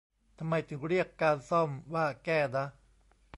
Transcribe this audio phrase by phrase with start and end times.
[0.39, 2.65] ทำไมถึงเรียกการซ่อมว่าแก้นะ